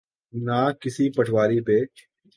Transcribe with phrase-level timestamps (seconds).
[0.33, 1.77] نہ کسی پٹواری پہ۔